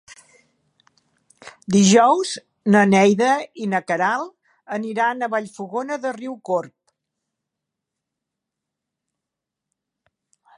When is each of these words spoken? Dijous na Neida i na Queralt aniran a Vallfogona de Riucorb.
Dijous 1.75 2.31
na 2.75 2.81
Neida 2.93 3.27
i 3.65 3.67
na 3.73 3.81
Queralt 3.91 4.33
aniran 4.79 5.21
a 5.21 5.29
Vallfogona 5.35 5.99
de 6.07 6.15
Riucorb. 6.17 6.77